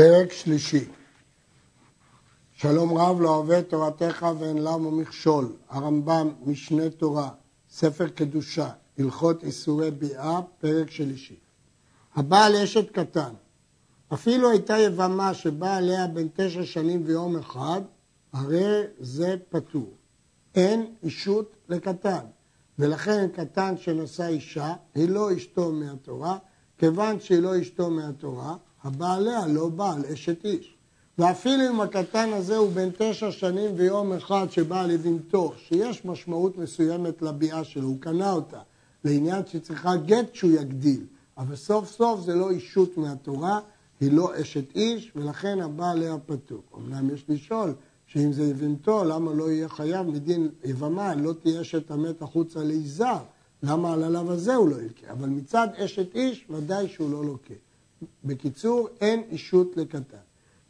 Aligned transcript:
פרק 0.00 0.32
שלישי 0.32 0.84
שלום 2.52 2.98
רב 2.98 3.20
לא 3.20 3.36
אוהב 3.36 3.60
תורתך 3.60 4.26
ואין 4.38 4.58
למה 4.58 4.90
מכשול, 4.90 5.52
הרמב"ם, 5.68 6.30
משנה 6.46 6.90
תורה, 6.90 7.28
ספר 7.70 8.08
קדושה, 8.08 8.70
הלכות 8.98 9.44
איסורי 9.44 9.90
ביאה, 9.90 10.40
פרק 10.60 10.90
שלישי. 10.90 11.36
הבעל 12.14 12.56
אשת 12.56 12.90
קטן, 12.90 13.32
אפילו 14.12 14.50
הייתה 14.50 14.78
יבמה 14.78 15.34
שבאה 15.34 15.76
עליה 15.76 16.06
בין 16.06 16.28
תשע 16.34 16.64
שנים 16.64 17.02
ויום 17.06 17.36
אחד, 17.36 17.80
הרי 18.32 18.82
זה 19.00 19.36
פטור. 19.48 19.94
אין 20.54 20.94
אישות 21.02 21.52
לקטן, 21.68 22.24
ולכן 22.78 23.28
קטן 23.34 23.76
שנשא 23.76 24.26
אישה, 24.26 24.72
היא 24.94 25.08
לא 25.08 25.36
אשתו 25.36 25.72
מהתורה, 25.72 26.38
כיוון 26.78 27.20
שהיא 27.20 27.40
לא 27.40 27.60
אשתו 27.60 27.90
מהתורה, 27.90 28.56
הבעליה 28.84 29.46
לא 29.46 29.68
בעל 29.68 30.04
אשת 30.12 30.44
איש. 30.44 30.74
ואפילו 31.18 31.68
אם 31.70 31.80
הקטן 31.80 32.32
הזה 32.32 32.56
הוא 32.56 32.70
בן 32.72 32.88
תשע 32.98 33.30
שנים 33.30 33.70
ויום 33.76 34.12
אחד 34.12 34.46
שבא 34.50 34.86
לבנתו, 34.86 35.52
שיש 35.56 36.04
משמעות 36.04 36.58
מסוימת 36.58 37.22
לביאה 37.22 37.64
שלו, 37.64 37.88
הוא 37.88 38.00
קנה 38.00 38.32
אותה, 38.32 38.60
לעניין 39.04 39.42
שצריכה 39.46 39.96
גט 39.96 40.34
שהוא 40.34 40.50
יגדיל, 40.50 41.04
אבל 41.38 41.56
סוף 41.56 41.90
סוף 41.90 42.20
זה 42.20 42.34
לא 42.34 42.50
אישות 42.50 42.96
מהתורה, 42.96 43.60
היא 44.00 44.12
לא 44.12 44.40
אשת 44.40 44.76
איש, 44.76 45.12
ולכן 45.16 45.60
הבעל 45.60 46.02
היה 46.02 46.18
פטור. 46.26 46.62
אמנם 46.76 47.14
יש 47.14 47.24
לשאול, 47.28 47.74
שאם 48.06 48.32
זה 48.32 48.42
יבנתו, 48.42 49.04
למה 49.04 49.32
לא 49.32 49.50
יהיה 49.50 49.68
חייב 49.68 50.06
מדין 50.06 50.48
יבמה, 50.64 51.14
לא 51.14 51.32
תהיה 51.42 51.60
אשת 51.60 51.90
המת 51.90 52.22
החוצה 52.22 52.64
ליזהר, 52.64 53.22
למה 53.62 53.92
על 53.92 54.02
הלאו 54.04 54.32
הזה 54.32 54.54
הוא 54.54 54.68
לא 54.68 54.76
ילקה? 54.82 55.12
אבל 55.12 55.28
מצד 55.28 55.68
אשת 55.76 56.14
איש, 56.14 56.46
ודאי 56.50 56.88
שהוא 56.88 57.10
לא 57.10 57.24
לוקה. 57.24 57.54
בקיצור, 58.24 58.88
אין 59.00 59.22
אישות 59.30 59.76
לקטן. 59.76 60.16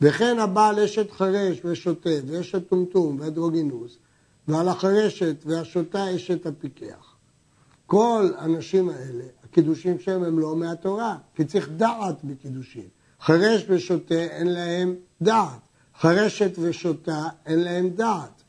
וכן 0.01 0.39
הבעל 0.39 0.81
אשת 0.81 1.11
חרש 1.11 1.61
ושוטה 1.65 2.11
ואשת 2.27 2.69
טומטום 2.69 3.17
ואדרוגינוס, 3.21 3.99
ועל 4.49 4.69
החרשת 4.69 5.37
והשוטה 5.47 6.17
אשת 6.17 6.47
הפיקח. 6.47 7.17
כל 7.87 8.29
הנשים 8.39 8.89
האלה, 8.89 9.25
הקידושים 9.45 9.99
שלהם 9.99 10.25
הם 10.25 10.39
לא 10.39 10.57
מהתורה, 10.57 11.17
כי 11.35 11.45
צריך 11.45 11.69
דעת 11.77 12.25
בקידושים. 12.25 12.89
חרש 13.21 13.65
ושוטה 13.69 14.15
אין 14.15 14.47
להם 14.47 14.95
דעת, 15.23 15.61
חרשת 16.01 16.51
ושוטה 16.59 17.29
אין 17.47 17.61
להם 17.61 17.91
דעת. 17.91 18.43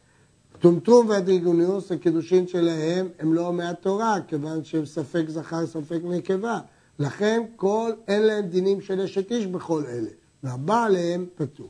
טומטום 0.59 1.09
ואדרוגינוס, 1.09 1.91
הקידושין 1.91 2.47
שלהם 2.47 3.07
הם 3.19 3.33
לא 3.33 3.53
מהתורה, 3.53 4.15
כיוון 4.27 4.63
שהם 4.63 4.85
ספק 4.85 5.23
זכר, 5.27 5.65
ספק 5.67 5.99
נקבה. 6.03 6.59
לכן 7.01 7.43
כל 7.55 7.91
אין 8.07 8.21
להם 8.21 8.45
דינים 8.45 8.81
של 8.81 9.01
אשת 9.01 9.31
איש 9.31 9.47
בכל 9.47 9.83
אלה. 9.85 10.09
והבא 10.43 10.83
עליהם 10.83 11.25
פטור. 11.35 11.69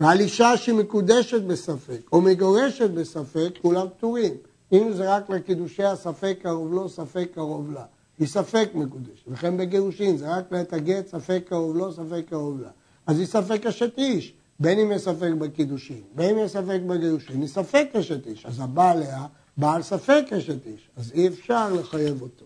ועל 0.00 0.20
אישה 0.20 0.56
שמקודשת 0.56 1.42
בספק 1.42 2.00
או 2.12 2.20
מגורשת 2.20 2.90
בספק, 2.90 3.50
כולם 3.62 3.86
פטורים. 3.96 4.34
אם 4.72 4.92
זה 4.92 5.14
רק 5.14 5.30
לקידושי 5.30 5.84
הספק 5.84 6.38
קרוב 6.42 6.72
לו, 6.72 6.88
ספק 6.88 7.28
קרוב 7.34 7.72
לה. 7.72 7.84
היא 8.18 8.28
ספק 8.28 8.68
מקודשת. 8.74 9.24
וכן 9.28 9.56
בגירושין, 9.56 10.16
זה 10.16 10.36
רק 10.36 10.52
לעת 10.52 10.72
הגט, 10.72 11.06
ספק 11.06 11.42
קרוב 11.48 11.76
לו, 11.76 11.92
ספק 11.92 12.24
קרוב 12.28 12.60
לה. 12.60 12.68
אז 13.06 13.18
היא 13.18 13.26
ספק 13.26 13.66
אשת 13.66 13.98
איש, 13.98 14.34
בין 14.60 14.78
אם 14.78 14.92
יש 14.92 15.02
ספק 15.02 15.30
בקידושין, 15.38 16.02
בין 16.14 16.38
אם 16.38 16.44
יש 16.44 16.50
ספק 16.50 16.80
בגירושין, 16.86 17.40
היא 17.40 17.48
ספק 17.48 17.88
אשת 17.92 18.26
איש. 18.26 18.46
אז 18.46 18.60
הבא 18.60 18.90
עליה, 18.90 19.26
בעל 19.56 19.82
ספק 19.82 20.24
אשת 20.38 20.66
איש. 20.66 20.88
אז 20.96 21.12
אי 21.14 21.28
אפשר 21.28 21.72
לחייב 21.72 22.22
אותו. 22.22 22.44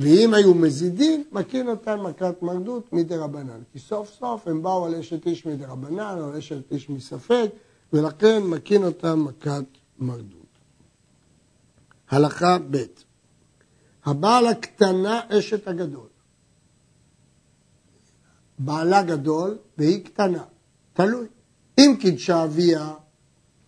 ואם 0.00 0.34
היו 0.34 0.54
מזידים, 0.54 1.24
מקין 1.32 1.68
אותם 1.68 2.02
מכת 2.02 2.42
מרדות 2.42 2.92
מדי 2.92 3.16
רבנן. 3.16 3.60
כי 3.72 3.78
סוף 3.78 4.10
סוף 4.18 4.48
הם 4.48 4.62
באו 4.62 4.86
על 4.86 4.94
אשת 4.94 5.26
איש 5.26 5.46
מדי 5.46 5.64
רבנן, 5.64 6.00
על 6.00 6.36
אשת 6.36 6.72
איש 6.72 6.90
מספק, 6.90 7.50
ולכן 7.92 8.42
מקין 8.42 8.84
אותם 8.84 9.24
מכת 9.24 9.64
מרדות. 9.98 10.46
הלכה 12.10 12.58
ב' 12.70 12.76
הבעל 14.04 14.46
הקטנה 14.46 15.20
אשת 15.28 15.68
הגדול. 15.68 16.08
בעלה 18.58 19.02
גדול 19.02 19.58
והיא 19.78 20.04
קטנה, 20.04 20.44
תלוי. 20.92 21.26
אם 21.78 21.96
קידשה 22.00 22.44
אביה, 22.44 22.94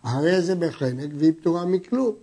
הרי 0.03 0.43
זה 0.43 0.54
בחנק 0.54 1.10
והיא 1.19 1.32
פטורה 1.41 1.66
מכלום. 1.66 2.14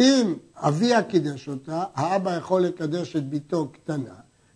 אם 0.00 0.34
אביה 0.56 1.02
קידש 1.02 1.48
אותה, 1.48 1.84
האבא 1.94 2.36
יכול 2.36 2.62
לקדש 2.62 3.16
את 3.16 3.28
ביתו 3.28 3.68
קטנה, 3.72 4.14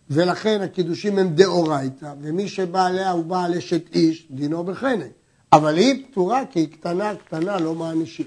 ולכן 0.09 0.61
הקידושים 0.61 1.17
הם 1.17 1.35
דאורייתא, 1.35 2.13
ומי 2.21 2.47
שבא 2.47 2.85
עליה 2.85 3.11
הוא 3.11 3.25
בעל 3.25 3.53
אשת 3.53 3.95
איש, 3.95 4.27
דינו 4.31 4.63
בחנק. 4.63 5.11
אבל 5.53 5.77
היא 5.77 6.05
פטורה 6.05 6.45
כי 6.45 6.59
היא 6.59 6.67
קטנה, 6.71 7.15
קטנה, 7.15 7.59
לא 7.59 7.75
מענישים. 7.75 8.25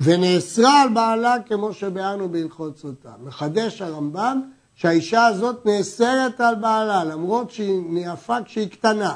ונאסרה 0.00 0.82
על 0.82 0.88
בעלה 0.88 1.36
כמו 1.46 1.72
שביארנו 1.72 2.28
בהלכות 2.28 2.78
סוטה. 2.78 3.12
מחדש 3.22 3.82
הרמב"ם 3.82 4.40
שהאישה 4.74 5.26
הזאת 5.26 5.66
נאסרת 5.66 6.40
על 6.40 6.54
בעלה, 6.54 7.04
למרות 7.04 7.50
שהיא 7.50 7.82
נאפה 7.88 8.42
כשהיא 8.44 8.68
קטנה. 8.68 9.14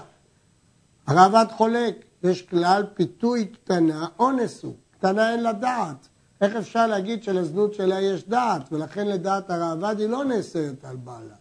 הרעב"ד 1.07 1.47
חולק, 1.57 2.05
יש 2.23 2.43
כלל 2.43 2.83
פיתוי 2.95 3.45
קטנה, 3.45 4.07
אונס 4.19 4.63
הוא, 4.63 4.75
קטנה 4.99 5.33
אין 5.33 5.43
לה 5.43 5.53
דעת. 5.53 6.09
איך 6.41 6.57
אפשר 6.57 6.87
להגיד 6.87 7.23
שלזנות 7.23 7.75
שלה 7.75 8.01
יש 8.01 8.29
דעת, 8.29 8.73
ולכן 8.73 9.09
לדעת 9.09 9.51
הראב"ד 9.51 9.95
היא 9.99 10.09
לא 10.09 10.25
נאסרת 10.25 10.85
על 10.85 10.97
בעלה. 10.97 11.35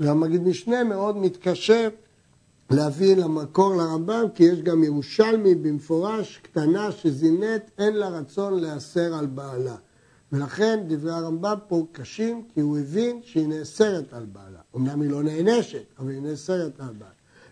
והמגיד 0.00 0.42
משנה 0.42 0.84
מאוד 0.84 1.16
מתקשה 1.16 1.88
להביא 2.70 3.16
למקור 3.16 3.74
לרמב"ם, 3.76 4.24
כי 4.34 4.44
יש 4.44 4.62
גם 4.62 4.84
ירושלמי 4.84 5.54
במפורש, 5.54 6.40
קטנה 6.42 6.92
שזינית, 6.92 7.62
אין 7.78 7.94
לה 7.94 8.08
רצון 8.08 8.60
להסר 8.60 9.14
על 9.14 9.26
בעלה. 9.26 9.76
ולכן 10.32 10.80
דברי 10.88 11.12
הרמב"ם 11.12 11.56
פה 11.68 11.86
קשים, 11.92 12.42
כי 12.54 12.60
הוא 12.60 12.78
הבין 12.78 13.20
שהיא 13.22 13.48
נאסרת 13.48 14.12
על 14.12 14.26
בעלה. 14.32 14.58
אמנם 14.76 15.00
היא 15.00 15.10
לא 15.10 15.22
נענשת, 15.22 15.84
אבל 15.98 16.10
היא 16.10 16.22
נאסרת 16.22 16.80
על 16.80 16.94
בעלה. 16.98 17.10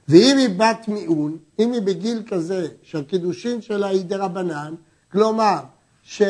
ואם 0.08 0.36
היא 0.36 0.48
בת 0.48 0.88
מיעון, 0.88 1.38
אם 1.58 1.72
היא 1.72 1.82
בגיל 1.82 2.22
כזה 2.28 2.68
שהקידושין 2.82 3.60
שלה 3.60 3.86
היא 3.86 4.04
דרבנן, 4.04 4.74
כלומר, 5.12 5.58
ש... 6.02 6.22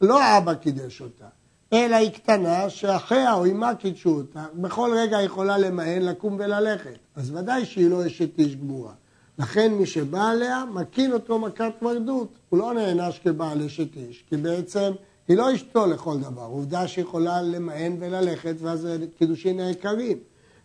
לא 0.00 0.22
האבא 0.22 0.54
קידש 0.54 1.00
אותה, 1.00 1.26
אלא 1.72 1.96
היא 1.96 2.10
קטנה 2.10 2.70
שאחיה 2.70 3.34
או 3.34 3.46
אמה 3.46 3.74
קידשו 3.74 4.10
אותה, 4.10 4.44
בכל 4.54 4.90
רגע 4.96 5.22
יכולה 5.22 5.58
למהן, 5.58 6.02
לקום 6.02 6.36
וללכת. 6.38 6.98
אז 7.16 7.30
ודאי 7.30 7.66
שהיא 7.66 7.90
לא 7.90 8.06
אשת 8.06 8.38
איש 8.38 8.56
גמורה. 8.56 8.92
לכן 9.38 9.74
מי 9.74 9.86
שבא 9.86 10.28
עליה, 10.30 10.64
מקין 10.72 11.12
אותו 11.12 11.38
מכת 11.38 11.72
מרדות. 11.82 12.28
הוא 12.48 12.58
לא 12.58 12.74
נענש 12.74 13.18
כבעל 13.18 13.62
אשת 13.62 13.96
איש, 13.96 14.24
כי 14.28 14.36
בעצם 14.36 14.92
היא 15.28 15.36
לא 15.36 15.54
אשתו 15.54 15.86
לכל 15.86 16.18
דבר. 16.18 16.42
עובדה 16.42 16.88
שיכולה 16.88 17.42
למהן 17.42 17.96
וללכת, 18.00 18.54
ואז 18.58 18.88
קידושין 19.18 19.60
היקרים. 19.60 20.18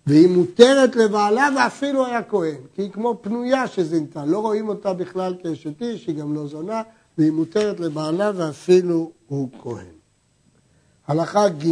והיא 0.07 0.27
מותרת 0.29 0.95
לבעלה 0.95 1.49
ואפילו 1.57 2.05
היה 2.05 2.23
כהן, 2.23 2.57
כי 2.73 2.81
היא 2.81 2.91
כמו 2.91 3.17
פנויה 3.21 3.67
שזינתה, 3.67 4.25
לא 4.25 4.39
רואים 4.39 4.69
אותה 4.69 4.93
בכלל 4.93 5.35
כאשת 5.43 5.81
איש, 5.81 6.07
היא 6.07 6.15
גם 6.15 6.33
לא 6.33 6.47
זונה, 6.47 6.81
והיא 7.17 7.31
מותרת 7.31 7.79
לבעלה 7.79 8.31
ואפילו 8.35 9.11
הוא 9.27 9.49
כהן. 9.61 9.95
הלכה 11.07 11.49
ג' 11.49 11.71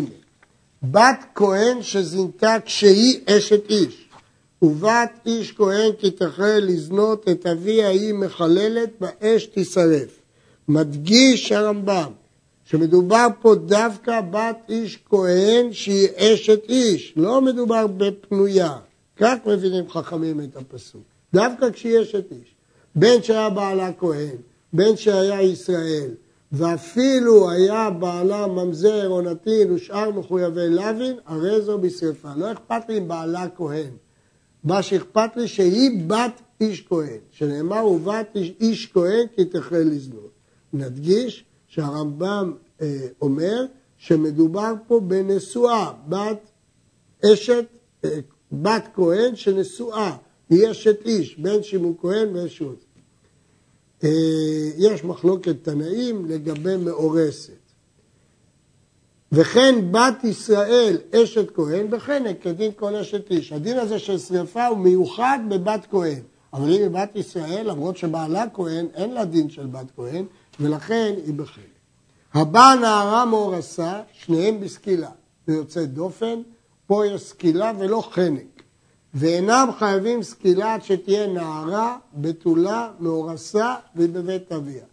בת 0.83 1.25
כהן 1.35 1.81
שזינתה 1.81 2.55
כשהיא 2.65 3.19
אשת 3.25 3.69
איש, 3.69 4.09
ובת 4.61 5.11
איש 5.25 5.51
כהן 5.51 5.91
כי 5.99 6.11
תחל 6.11 6.59
לזנות 6.63 7.29
את 7.29 7.45
אבי 7.45 7.83
ההיא 7.83 8.13
מחללת 8.13 8.89
באש 8.99 9.49
תשרף. 9.53 10.19
מדגיש 10.67 11.51
הרמב"ם 11.51 12.11
שמדובר 12.65 13.27
פה 13.41 13.55
דווקא 13.55 14.21
בת 14.21 14.57
איש 14.69 14.99
כהן 15.09 15.73
שהיא 15.73 16.07
אשת 16.15 16.61
איש, 16.69 17.13
לא 17.15 17.41
מדובר 17.41 17.87
בפנויה. 17.87 18.77
כך 19.17 19.35
מבינים 19.45 19.89
חכמים 19.89 20.41
את 20.41 20.55
הפסוק. 20.55 21.01
דווקא 21.33 21.71
כשהיא 21.71 22.01
אשת 22.01 22.31
איש. 22.31 22.55
בין 22.95 23.23
שהיה 23.23 23.49
בעלה 23.49 23.93
כהן, 23.99 24.35
בין 24.73 24.97
שהיה 24.97 25.41
ישראל, 25.41 26.09
ואפילו 26.51 27.49
היה 27.49 27.89
בעלה 27.89 28.47
ממזר 28.47 29.09
או 29.09 29.21
נתין 29.21 29.71
ושאר 29.71 30.11
מחויבי 30.11 30.69
לוין, 30.69 31.15
הרי 31.25 31.61
זו 31.61 31.77
בשרפה. 31.77 32.29
לא 32.37 32.51
אכפת 32.51 32.89
לי 32.89 32.97
אם 32.97 33.07
בעלה 33.07 33.49
כהן. 33.55 33.91
מה 34.63 34.83
שאכפת 34.83 35.29
לי 35.35 35.47
שהיא 35.47 36.07
בת 36.07 36.41
איש 36.61 36.81
כהן, 36.81 37.17
שנאמר 37.31 37.85
ובת 37.85 38.35
איש, 38.35 38.91
כהן 38.93 39.27
כי 39.35 39.45
תחל 39.45 39.83
לזנות. 39.85 40.31
נדגיש 40.73 41.45
שהרמב"ם 41.67 42.53
אה, 42.81 43.07
אומר 43.21 43.65
שמדובר 43.97 44.73
פה 44.87 44.99
בנשואה, 44.99 45.91
בת 46.09 46.51
אשת, 47.25 47.65
אה, 48.05 48.19
בת 48.51 48.87
כהן 48.93 49.35
שנשואה, 49.35 50.15
היא 50.49 50.71
אשת 50.71 50.97
איש, 51.05 51.39
בן 51.39 51.63
שימו 51.63 51.97
כהן 51.97 52.35
ואשת. 52.35 52.65
אה, 52.65 52.92
יש 54.77 55.03
מחלוקת 55.03 55.55
תנאים 55.63 56.25
לגבי 56.25 56.77
מאורסת. 56.77 57.53
וכן 59.31 59.91
בת 59.91 60.23
ישראל 60.23 60.97
אשת 61.15 61.55
כהן 61.55 61.89
בחנק 61.89 62.41
כדין 62.41 62.71
כל 62.75 62.95
אשת 62.95 63.31
איש. 63.31 63.51
הדין 63.51 63.79
הזה 63.79 63.99
של 63.99 64.17
שרפה 64.17 64.67
הוא 64.67 64.77
מיוחד 64.77 65.39
בבת 65.49 65.87
כהן. 65.91 66.19
אבל 66.53 66.73
אם 66.73 66.81
היא 66.81 66.89
בת 66.89 67.15
ישראל, 67.15 67.69
למרות 67.69 67.97
שבעלה 67.97 68.45
כהן, 68.53 68.87
אין 68.93 69.13
לה 69.13 69.25
דין 69.25 69.49
של 69.49 69.65
בת 69.65 69.91
כהן, 69.95 70.25
ולכן 70.59 71.13
היא 71.25 71.33
בחלק. 71.33 71.73
הבא 72.33 72.75
נערה 72.81 73.25
מאורסה, 73.25 74.01
שניהם 74.13 74.59
בסקילה. 74.59 75.09
זה 75.47 75.53
יוצא 75.53 75.85
דופן, 75.85 76.41
פה 76.87 77.07
יש 77.07 77.21
סקילה 77.21 77.71
ולא 77.79 78.03
חנק. 78.11 78.52
ואינם 79.13 79.69
חייבים 79.79 80.23
סקילה 80.23 80.73
עד 80.73 80.83
שתהיה 80.83 81.27
נערה, 81.27 81.97
בתולה, 82.13 82.91
מאורסה 82.99 83.75
ובבית 83.95 84.51
אביה. 84.51 84.83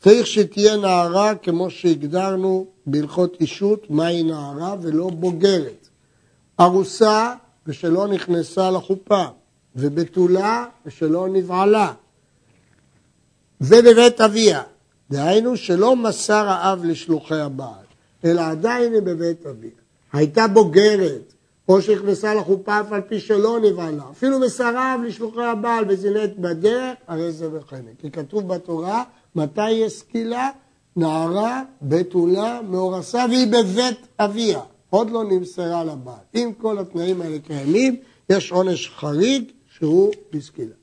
צריך 0.00 0.26
שתהיה 0.26 0.76
נערה 0.76 1.34
כמו 1.34 1.70
שהגדרנו 1.70 2.66
בהלכות 2.86 3.36
אישות, 3.40 3.90
מהי 3.90 4.22
נערה 4.22 4.76
ולא 4.82 5.10
בוגרת. 5.10 5.88
ארוסה 6.60 7.34
ושלא 7.66 8.08
נכנסה 8.08 8.70
לחופה, 8.70 9.24
ובתולה 9.76 10.66
ושלא 10.86 11.28
נבעלה. 11.28 11.92
ובבית 13.60 14.20
אביה, 14.20 14.62
דהיינו 15.10 15.56
שלא 15.56 15.96
מסר 15.96 16.48
האב 16.48 16.84
לשלוחי 16.84 17.40
הבעל, 17.40 17.84
אלא 18.24 18.40
עדיין 18.40 18.92
היא 18.92 19.02
בבית 19.02 19.46
אביה. 19.46 19.70
הייתה 20.12 20.48
בוגרת, 20.48 21.34
או 21.70 21.82
שנכנסה 21.82 22.34
לחופה 22.34 22.80
אף 22.80 22.92
על 22.92 23.00
פי 23.00 23.20
שלא 23.20 23.60
נבעלה, 23.60 24.02
אפילו 24.10 24.38
מסרב 24.38 25.00
לשלוחי 25.06 25.42
הבעל 25.42 25.84
וזינית 25.88 26.38
בדרך, 26.38 26.96
הרי 27.06 27.32
זה 27.32 27.48
בחנק. 27.48 27.94
כי 27.98 28.10
כתוב 28.10 28.48
בתורה, 28.48 29.04
מתי 29.34 29.70
יש 29.70 29.92
סקילה? 29.92 30.50
נערה, 30.96 31.62
בתולה, 31.82 32.60
מאורסה, 32.68 33.24
והיא 33.30 33.46
בבית 33.46 33.98
אביה. 34.18 34.60
עוד 34.90 35.10
לא 35.10 35.24
נמסרה 35.24 35.84
לבעל. 35.84 36.24
אם 36.34 36.52
כל 36.58 36.78
התנאים 36.78 37.20
האלה 37.22 37.38
קיימים, 37.38 37.96
יש 38.30 38.52
עונש 38.52 38.88
חריג 38.96 39.44
שהוא 39.78 40.12
בסקילה. 40.32 40.74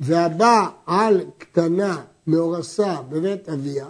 והבא 0.00 0.68
על 0.86 1.20
קטנה 1.38 2.02
מאורסה 2.26 2.96
בבית 3.08 3.48
אביה, 3.48 3.86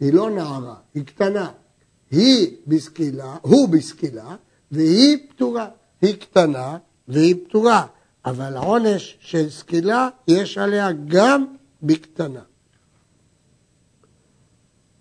היא 0.00 0.12
לא 0.12 0.30
נערה, 0.30 0.74
היא 0.94 1.04
קטנה. 1.04 1.48
היא 2.10 2.56
בסקילה, 2.66 3.36
הוא 3.42 3.68
בסקילה, 3.68 4.36
והיא 4.72 5.18
פטורה. 5.28 5.68
היא 6.02 6.16
קטנה 6.16 6.78
והיא 7.08 7.34
פטורה, 7.48 7.86
אבל 8.24 8.56
העונש 8.56 9.16
של 9.20 9.50
סקילה 9.50 10.08
יש 10.28 10.58
עליה 10.58 10.88
גם 11.08 11.44
בקטנה. 11.82 12.40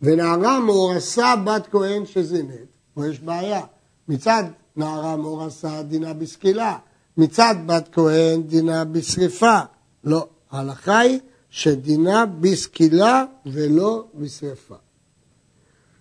ונערה 0.01 0.59
מאורסה 0.59 1.35
בת 1.35 1.67
כהן 1.71 2.05
שזינית, 2.05 2.77
פה 2.93 3.07
יש 3.07 3.19
בעיה. 3.19 3.61
מצד 4.07 4.43
נערה 4.75 5.15
מאורסה 5.15 5.83
דינה 5.83 6.13
בסקילה, 6.13 6.77
מצד 7.17 7.55
בת 7.65 7.89
כהן 7.91 8.43
דינה 8.43 8.83
בשריפה. 8.83 9.59
לא, 10.03 10.27
ההלכה 10.51 10.99
היא 10.99 11.19
שדינה 11.49 12.25
בסקילה 12.25 13.25
ולא 13.45 14.07
בשריפה. 14.15 14.75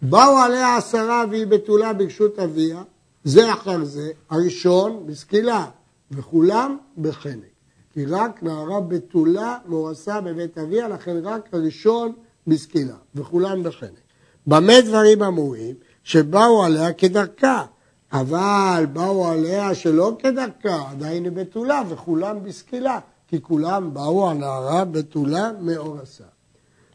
באו 0.02 0.38
עליה 0.38 0.76
עשרה 0.76 1.25
והיא 1.31 1.46
בתולה 1.46 1.93
ברשות 1.93 2.38
אביה, 2.38 2.82
זה 3.25 3.52
אחר 3.52 3.84
זה, 3.84 4.11
הראשון 4.31 5.06
בסקילה, 5.06 5.67
וכולם 6.11 6.76
בחנק. 6.99 7.44
כי 7.93 8.05
רק 8.05 8.43
נערה 8.43 8.81
בתולה 8.81 9.58
מאורסה 9.67 10.20
בבית 10.20 10.58
אביה, 10.58 10.88
לכן 10.88 11.17
רק 11.22 11.49
הראשון 11.52 12.12
בסקילה, 12.46 12.96
וכולם 13.14 13.62
בחנק. 13.62 14.00
במה 14.46 14.81
דברים 14.81 15.22
אמורים? 15.22 15.75
שבאו 16.05 16.64
עליה 16.64 16.93
כדרכה, 16.93 17.64
אבל 18.12 18.87
באו 18.93 19.28
עליה 19.28 19.75
שלא 19.75 20.17
כדרכה, 20.19 20.90
עדיין 20.90 21.25
היא 21.25 21.32
בתולה, 21.32 21.82
וכולם 21.88 22.44
בסקילה, 22.44 22.99
כי 23.28 23.43
כולם 23.43 23.94
באו 23.94 24.31
על 24.31 24.37
נערה 24.37 24.84
בתולה 24.84 25.50
מאורסה. 25.61 26.25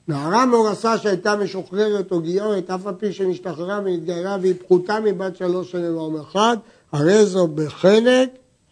נערה 0.07 0.45
מאורסה 0.45 0.97
שהייתה 0.97 1.35
משוחררת 1.35 2.11
או 2.11 2.21
גיורת, 2.21 2.69
אף 2.69 2.87
על 2.87 2.93
פי 2.95 3.13
שנשתחררה 3.13 3.79
ונתגיירה 3.85 4.37
והיא 4.41 4.53
פחותה 4.65 4.99
מבת 4.99 5.35
שלוש 5.35 5.71
שנים 5.71 5.97
ואום 5.97 6.19
אחד, 6.19 6.57
הרי 6.91 7.25
זו 7.25 7.47
בחנק 7.47 8.29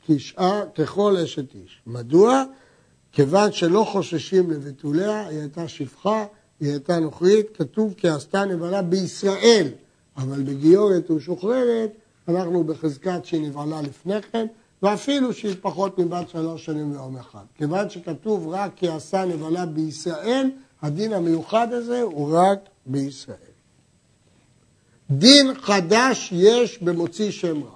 כשאר, 0.07 0.63
ככל 0.75 1.18
אשת 1.18 1.56
איש. 1.56 1.81
מדוע? 1.88 2.44
כיוון 3.12 3.51
שלא 3.51 3.85
חוששים 3.91 4.51
לבתוליה, 4.51 5.27
היא 5.27 5.39
הייתה 5.39 5.68
שפחה, 5.68 6.25
היא 6.59 6.69
הייתה 6.69 7.00
נוכרית, 7.00 7.57
כתוב 7.57 7.94
כי 7.97 8.09
עשתה 8.09 8.45
נבלה 8.45 8.81
בישראל, 8.81 9.68
אבל 10.18 10.44
בגיורת 10.44 11.12
ומשוחררת, 11.12 11.91
אנחנו 12.27 12.63
בחזקת 12.63 13.25
שהיא 13.25 13.47
נבהלה 13.47 13.81
לפני 13.81 14.21
כן, 14.21 14.45
ואפילו 14.83 15.33
שהיא 15.33 15.56
פחות 15.62 16.00
מבת 16.00 16.29
שלוש 16.29 16.65
שנים 16.65 16.91
ויום 16.91 17.18
אחד. 17.18 17.44
כיוון 17.56 17.89
שכתוב 17.89 18.47
רק 18.47 18.71
כי 18.75 18.88
עשה 18.88 19.25
נבלה 19.25 19.65
בישראל, 19.65 20.50
הדין 20.83 21.13
המיוחד 21.13 21.74
הזה 21.74 22.01
הוא 22.01 22.38
רק 22.38 22.59
בישראל. 22.85 23.38
דין 25.09 25.53
חדש 25.62 26.33
יש 26.35 26.83
במוציא 26.83 27.31
שם 27.31 27.63
רע. 27.63 27.75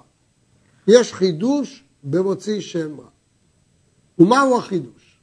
יש 0.88 1.12
חידוש 1.12 1.84
במוציא 2.04 2.60
שם 2.60 3.00
רע. 3.00 3.08
ומהו 4.18 4.58
החידוש? 4.58 5.20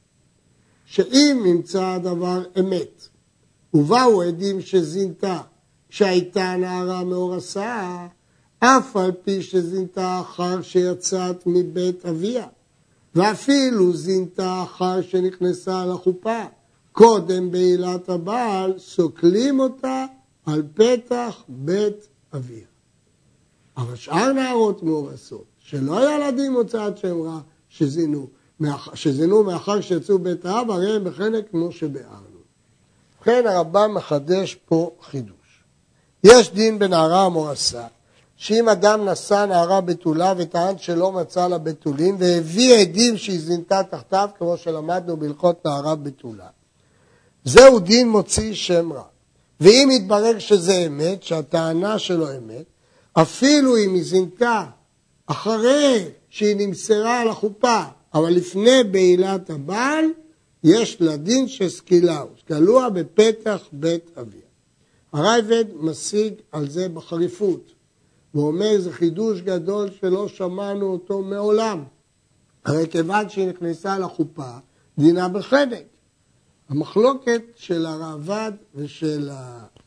שאם 0.84 1.42
נמצא 1.44 1.84
הדבר 1.86 2.42
אמת, 2.60 3.08
ובאו 3.74 4.22
עדים 4.22 4.60
שזינתה 4.60 5.40
שהייתה 5.90 6.56
נערה 6.56 7.04
מאורסה, 7.04 8.06
אף 8.58 8.96
על 8.96 9.12
פי 9.24 9.42
שזינתה 9.42 10.20
אחר 10.20 10.62
שיצאת 10.62 11.42
מבית 11.46 12.06
אביה, 12.06 12.46
ואפילו 13.14 13.96
זינתה 13.96 14.62
אחר 14.62 15.02
שנכנסה 15.02 15.86
לחופה, 15.86 16.44
קודם 16.96 17.50
בעילת 17.50 18.08
הבעל, 18.08 18.78
סוקלים 18.78 19.60
אותה 19.60 20.06
על 20.46 20.62
פתח 20.74 21.42
בית 21.48 22.08
אביה. 22.34 22.66
אבל 23.76 23.96
שאר 23.96 24.32
נערות 24.32 24.82
מאורסות, 24.82 25.44
שלא 25.58 25.98
היה 25.98 26.28
לדין 26.28 26.52
הוצאת 26.52 26.98
שם 26.98 27.22
רע, 27.22 27.40
שזינו, 27.68 28.26
שזינו 28.94 29.42
מאחר 29.42 29.80
שיצאו 29.80 30.18
בית 30.18 30.44
האב, 30.44 30.70
הרי 30.70 30.96
הם 30.96 31.04
בחלק 31.04 31.50
כמו 31.50 31.72
שביארנו. 31.72 32.40
ובכן 33.18 33.46
הרמב"ם 33.46 33.94
מחדש 33.94 34.54
פה 34.54 34.90
חידוש. 35.02 35.64
יש 36.24 36.52
דין 36.52 36.78
בנערה 36.78 37.26
המואסה, 37.26 37.86
שאם 38.36 38.68
אדם 38.68 39.08
נשא 39.08 39.44
נערה 39.48 39.80
בתולה 39.80 40.34
וטען 40.36 40.78
שלא 40.78 41.12
מצא 41.12 41.48
לה 41.48 41.58
בתולים 41.58 42.16
והביא 42.18 42.74
עדים 42.74 43.16
שהיא 43.16 43.40
זינתה 43.40 43.82
תחתיו, 43.82 44.28
כמו 44.38 44.56
שלמדנו 44.56 45.16
בהלכות 45.16 45.66
נערה 45.66 45.94
בתולה, 45.94 46.46
זהו 47.46 47.78
דין 47.78 48.08
מוציא 48.08 48.54
שם 48.54 48.92
רע. 48.92 49.02
ואם 49.60 49.88
יתברר 49.92 50.38
שזה 50.38 50.86
אמת, 50.86 51.22
שהטענה 51.22 51.98
שלו 51.98 52.26
אמת, 52.36 52.64
אפילו 53.12 53.76
אם 53.76 53.94
היא 53.94 54.04
זינתה 54.04 54.64
אחרי 55.26 56.04
שהיא 56.28 56.56
נמסרה 56.56 57.20
על 57.20 57.28
החופה, 57.28 57.82
אבל 58.14 58.30
לפני 58.30 58.84
בעילת 58.90 59.50
הבעל, 59.50 60.04
יש 60.64 61.00
לה 61.00 61.16
דין 61.16 61.48
של 61.48 61.68
סקילה, 61.68 62.24
סקלוה 62.40 62.90
בפתח 62.90 63.58
בית 63.72 64.10
אביה. 64.20 64.40
הרייבד 65.12 65.64
משיג 65.76 66.34
על 66.52 66.70
זה 66.70 66.88
בחריפות, 66.88 67.72
ואומר 68.34 68.80
זה 68.80 68.92
חידוש 68.92 69.40
גדול 69.40 69.88
שלא 70.00 70.28
שמענו 70.28 70.86
אותו 70.86 71.22
מעולם. 71.22 71.84
הרי 72.64 72.86
כיוון 72.90 73.28
שהיא 73.28 73.48
נכנסה 73.48 73.98
לחופה, 73.98 74.50
דינה 74.98 75.28
בחנק. 75.28 75.95
המחלוקת 76.68 77.42
של 77.56 77.86
הראב"ד 77.86 78.52
ושל 78.74 79.30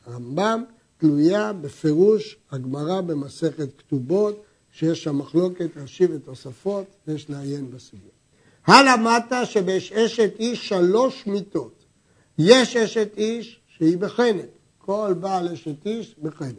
הרמב"ם 0.06 0.64
תלויה 0.98 1.54
בפירוש 1.54 2.38
הגמרא 2.52 3.02
במסכת 3.02 3.70
כתובות, 3.78 4.44
שיש 4.72 5.04
שם 5.04 5.18
מחלוקת 5.18 5.78
ראשי 5.78 6.06
ותוספות, 6.06 6.86
יש 7.08 7.30
לעיין 7.30 7.72
בסוגיה. 7.72 8.10
הלמדת 8.68 9.34
שבש 9.46 9.92
אשת 9.92 10.34
איש 10.40 10.70
שלוש 10.70 11.28
מיתות. 11.28 11.86
יש 12.38 12.76
אשת 12.76 13.10
איש 13.18 13.60
שהיא 13.68 13.98
בחנק, 13.98 14.46
כל 14.78 15.14
בעל 15.20 15.48
אשת 15.48 15.86
איש 15.86 16.16
בחנק. 16.22 16.56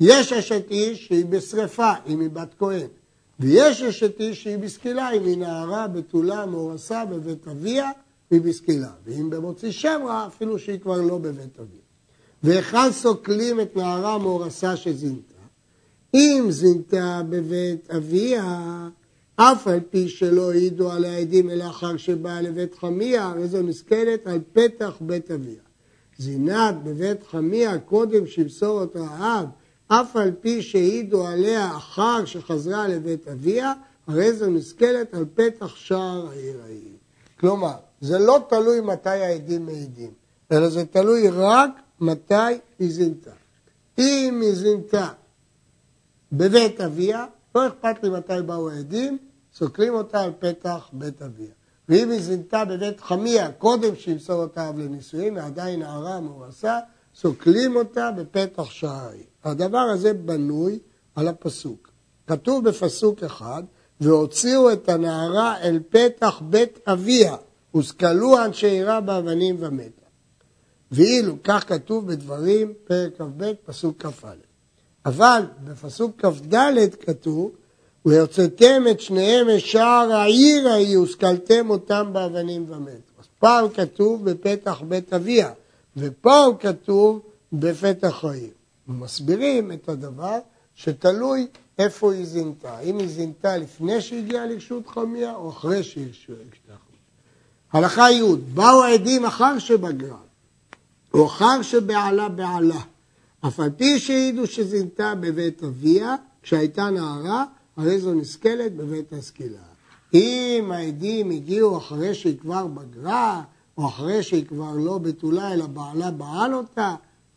יש 0.00 0.32
אשת 0.32 0.70
איש 0.70 1.06
שהיא 1.06 1.24
בשרפה, 1.24 1.92
אם 2.06 2.20
היא 2.20 2.30
בת 2.30 2.54
כהן. 2.58 2.86
ויש 3.40 3.82
אשת 3.82 4.20
איש 4.20 4.42
שהיא 4.42 4.58
בסקילה, 4.58 5.10
אם 5.10 5.24
היא 5.24 5.38
נערה, 5.38 5.88
בתולה, 5.88 6.46
מאורסה 6.46 7.04
בבית 7.04 7.48
אביה, 7.48 7.90
היא 8.32 8.40
בסקילה. 8.40 8.90
ואם 9.06 9.30
במוציא 9.30 9.70
שם 9.70 10.00
רע, 10.06 10.26
אפילו 10.26 10.58
שהיא 10.58 10.80
כבר 10.80 11.00
לא 11.00 11.18
בבית 11.18 11.60
אביה. 11.60 11.80
והיכן 12.42 12.92
סוקלים 12.92 13.60
את 13.60 13.76
נערה 13.76 14.18
מאורסה 14.18 14.76
שזינתה? 14.76 15.34
אם 16.14 16.46
זינתה 16.50 17.20
בבית 17.28 17.90
אביה, 17.90 18.88
אף 19.36 19.66
על 19.66 19.80
פי 19.90 20.08
שלא 20.08 20.52
העידו 20.52 20.92
על 20.92 21.04
העדים 21.04 21.50
אלא 21.50 21.64
אחר 21.64 21.96
שבאה 21.96 22.40
לבית 22.40 22.74
חמיה, 22.74 23.26
הרי 23.26 23.48
זו 23.48 23.62
נסכלת 23.62 24.26
על 24.26 24.38
פתח 24.52 24.96
בית 25.00 25.30
אביה. 25.30 25.62
זינת 26.18 26.74
בבית 26.84 27.22
חמיה 27.22 27.78
קודם 27.78 28.26
שימסור 28.26 28.80
אותה 28.80 29.04
האב, 29.04 29.46
אף 29.88 30.16
על 30.16 30.30
פי 30.40 30.62
שהעידו 30.62 31.26
עליה 31.26 31.76
אחר 31.76 32.24
שחזרה 32.24 32.88
לבית 32.88 33.28
אביה, 33.28 33.72
הרי 34.06 34.32
זו 34.32 34.50
נסכלת 34.50 35.14
על 35.14 35.24
פתח 35.34 35.76
שער 35.76 36.28
העיר 36.30 36.62
ההיא. 36.64 36.96
כלומר, 37.40 37.74
זה 38.02 38.18
לא 38.18 38.46
תלוי 38.48 38.80
מתי 38.80 39.08
העדים 39.08 39.66
מעידים, 39.66 40.10
אלא 40.52 40.68
זה 40.68 40.84
תלוי 40.84 41.28
רק 41.30 41.70
מתי 42.00 42.34
היא 42.78 42.92
זינתה. 42.92 43.30
אם 43.98 44.40
היא 44.42 44.54
זינתה 44.54 45.08
בבית 46.32 46.80
אביה, 46.80 47.26
לא 47.54 47.66
אכפת 47.66 48.02
לי 48.02 48.10
מתי 48.10 48.42
באו 48.46 48.70
העדים, 48.70 49.18
סוקלים 49.54 49.94
אותה 49.94 50.20
על 50.20 50.32
פתח 50.38 50.88
בית 50.92 51.22
אביה. 51.22 51.52
ואם 51.88 52.10
היא 52.10 52.20
זינתה 52.20 52.64
בבית 52.64 53.00
חמיה 53.00 53.52
קודם 53.52 53.96
שימסור 53.96 54.42
אותה 54.42 54.68
אב 54.68 54.78
לנישואין, 54.78 55.36
ועדיין 55.36 55.80
נערה 55.80 56.20
מאורסה, 56.20 56.78
סוקלים 57.14 57.76
אותה 57.76 58.10
בפתח 58.10 58.70
שערי. 58.70 59.24
הדבר 59.44 59.78
הזה 59.78 60.14
בנוי 60.14 60.78
על 61.14 61.28
הפסוק. 61.28 61.88
כתוב 62.26 62.68
בפסוק 62.68 63.22
אחד, 63.22 63.62
והוציאו 64.00 64.72
את 64.72 64.88
הנערה 64.88 65.58
אל 65.60 65.80
פתח 65.90 66.42
בית 66.44 66.78
אביה, 66.88 67.36
וסקלו 67.76 68.44
אנשי 68.44 68.66
עירה 68.66 69.00
באבנים 69.00 69.56
ומתה. 69.58 70.02
ואילו 70.90 71.42
כך 71.44 71.68
כתוב 71.68 72.06
בדברים, 72.06 72.72
פרק 72.84 73.12
כ"ב, 73.18 73.52
פסוק 73.64 74.06
כ"א. 74.06 74.34
אבל 75.06 75.42
בפסוק 75.64 76.26
כ"ד 76.26 76.54
כתוב, 77.00 77.50
ויוצאתם 78.06 78.82
את 78.90 79.00
שניהם 79.00 79.56
משער 79.56 80.12
העיר 80.12 80.68
ההיא, 80.68 80.98
וסקלתם 80.98 81.70
אותם 81.70 82.10
באבנים 82.12 82.64
ומתו. 82.68 83.12
אז 83.20 83.24
פעם 83.38 83.68
כתוב 83.68 84.30
בפתח 84.30 84.82
בית 84.88 85.12
אביה, 85.12 85.52
ופעם 85.96 86.56
כתוב 86.56 87.20
בפתח 87.52 88.24
העיר. 88.24 88.50
מסבירים 88.88 89.72
את 89.72 89.88
הדבר 89.88 90.38
שתלוי 90.74 91.46
איפה 91.78 92.12
היא 92.12 92.26
זינתה. 92.26 92.80
אם 92.80 92.98
היא 92.98 93.08
זינתה 93.08 93.56
לפני 93.56 94.00
שהגיעה 94.00 94.46
לרשות 94.46 94.86
חמיה 94.86 95.34
או 95.34 95.50
אחרי 95.50 95.82
שהיא 95.82 96.12
חמיה. 96.26 96.91
הלכה 97.72 98.10
י' 98.10 98.22
באו 98.54 98.82
העדים 98.82 99.24
אחר 99.24 99.58
שבגרה 99.58 100.18
או 101.14 101.26
אחר 101.26 101.62
שבעלה 101.62 102.28
בעלה. 102.28 102.80
אף 103.46 103.60
על 103.60 103.70
פי 103.70 103.98
שהעידו 103.98 104.46
שזינתה 104.46 105.14
בבית 105.14 105.64
אביה, 105.64 106.16
כשהייתה 106.42 106.90
נערה, 106.90 107.44
הרי 107.76 108.00
זו 108.00 108.14
נסכלת 108.14 108.76
בבית 108.76 109.12
הסקילה. 109.12 109.58
אם 110.14 110.70
העדים 110.74 111.30
הגיעו 111.30 111.78
אחרי 111.78 112.14
שהיא 112.14 112.38
כבר 112.38 112.66
בגרה, 112.66 113.42
או 113.78 113.88
אחרי 113.88 114.22
שהיא 114.22 114.46
כבר 114.46 114.72
לא 114.76 114.98
בתולה, 114.98 115.52
אלא 115.52 115.66
בעלה 115.66 116.10
בעל 116.10 116.54
אותה, 116.54 116.94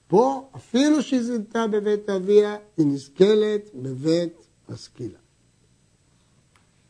פה, 0.07 0.49
אפילו 0.55 1.03
שהיא 1.03 1.21
זינתה 1.21 1.67
בבית 1.67 2.09
אביה, 2.09 2.55
היא 2.77 2.85
נסכלת 2.87 3.69
בבית 3.75 4.33
הסקילה. 4.69 5.17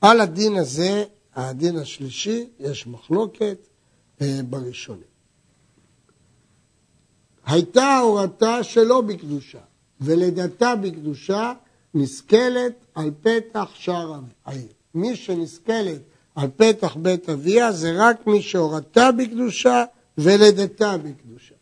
על 0.01 0.21
הדין 0.21 0.55
הזה, 0.55 1.03
הדין 1.35 1.77
השלישי, 1.77 2.49
יש 2.59 2.87
מחלוקת 2.87 3.57
אה, 4.21 4.39
בראשונים. 4.49 5.15
הייתה 7.45 7.97
הורתה 7.97 8.63
שלא 8.63 9.01
בקדושה, 9.01 9.59
ולידתה 10.01 10.75
בקדושה 10.75 11.53
נסכלת 11.93 12.85
על 12.95 13.11
פתח 13.21 13.69
שער 13.73 14.19
העיר. 14.45 14.67
מי 14.93 15.15
שנסכלת 15.15 16.01
על 16.35 16.49
פתח 16.57 16.95
בית 16.95 17.29
אביה 17.29 17.71
זה 17.71 17.91
רק 17.95 18.27
מי 18.27 18.41
שהורתה 18.41 19.11
בקדושה 19.11 19.83
ולידתה 20.17 20.97
בקדושה. 20.97 21.55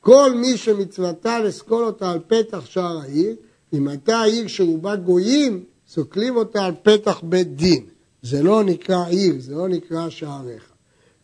כל 0.00 0.34
מי 0.34 0.56
שמצוותה 0.56 1.38
לסקול 1.38 1.84
אותה 1.84 2.10
על 2.10 2.18
פתח 2.26 2.66
שער 2.66 2.98
העיר, 2.98 3.36
אם 3.72 3.88
הייתה 3.88 4.16
העיר 4.16 4.48
שרובה 4.48 4.96
גויים, 4.96 5.64
סוקלים 5.88 6.36
אותה 6.36 6.64
על 6.64 6.74
פתח 6.82 7.20
בית 7.22 7.56
דין. 7.56 7.86
זה 8.22 8.42
לא 8.42 8.64
נקרא 8.64 9.04
עיר, 9.06 9.34
זה 9.38 9.54
לא 9.54 9.68
נקרא 9.68 10.10
שעריך. 10.10 10.72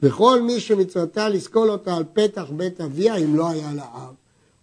וכל 0.02 0.42
מי 0.42 0.60
שמצוותה 0.60 1.28
לסקול 1.28 1.70
אותה 1.70 1.96
על 1.96 2.04
פתח 2.12 2.44
בית 2.56 2.80
אביה, 2.80 3.16
אם 3.16 3.36
לא 3.36 3.50
היה 3.50 3.72
לה 3.72 3.84
אב, 3.84 4.14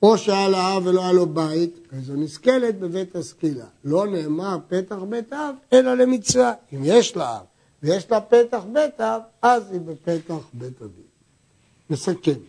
או 0.04 0.18
שהיה 0.18 0.50
לה 0.50 0.78
אב 0.78 0.86
ולא 0.86 1.02
היה 1.02 1.12
לו 1.14 1.26
בית, 1.26 1.80
אז 1.92 2.06
זו 2.06 2.14
נסכלת 2.14 2.80
בבית 2.80 3.16
הסקילה. 3.16 3.66
לא 3.84 4.08
נאמר 4.08 4.58
פתח 4.68 4.96
בית 5.10 5.34
אב, 5.34 5.56
אלא 5.74 5.94
למצווה. 5.94 6.54
אם 6.74 6.80
יש 6.84 7.16
לה 7.16 7.38
אב 7.38 7.46
ויש 7.84 8.12
לה 8.12 8.22
פתח 8.22 8.64
בית 8.74 9.02
אב, 9.02 9.22
אז 9.42 9.72
היא 9.72 9.80
בפתח 9.80 10.48
בית 10.54 10.82
אביה. 10.82 11.06
נסכם. 11.90 12.40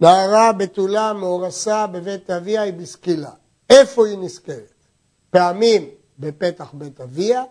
נערה 0.00 0.52
בתולה 0.52 1.12
מאורסה 1.12 1.86
בבית 1.86 2.30
אביה 2.30 2.62
היא 2.62 2.72
בסקילה. 2.72 3.30
איפה 3.70 4.06
היא 4.06 4.18
נסכלת? 4.18 4.74
פעמים 5.30 5.88
בפתח 6.18 6.70
בית 6.74 7.00
אביה, 7.00 7.44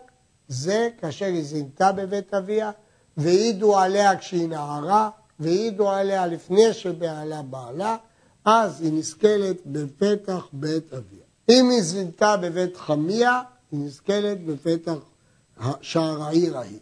זה 0.48 0.88
כאשר 1.00 1.26
היא 1.26 1.44
זינתה 1.44 1.92
בבית 1.92 2.34
אביה, 2.34 2.70
והעידו 3.16 3.78
עליה 3.78 4.16
כשהיא 4.16 4.48
נערה, 4.48 5.10
והעידו 5.40 5.90
עליה 5.90 6.26
לפני 6.26 6.72
שבעלה 6.72 7.42
בעלה, 7.42 7.96
אז 8.44 8.80
היא 8.80 8.92
נסכלת 8.92 9.56
בפתח 9.66 10.46
בית 10.52 10.94
אביה. 10.94 11.24
אם 11.48 11.70
היא 11.70 11.82
זינתה 11.82 12.36
בבית 12.36 12.76
חמיה, 12.76 13.42
היא 13.72 13.80
נסכלת 13.80 14.44
בפתח 14.44 14.98
שער 15.80 16.22
העיר 16.22 16.58
ההיא. 16.58 16.78